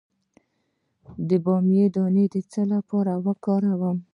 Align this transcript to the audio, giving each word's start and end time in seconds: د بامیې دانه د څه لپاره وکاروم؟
د 1.27 1.29
بامیې 1.45 1.85
دانه 1.95 2.23
د 2.33 2.35
څه 2.51 2.61
لپاره 2.73 3.11
وکاروم؟ 3.25 3.97